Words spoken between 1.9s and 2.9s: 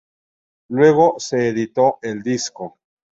el disco.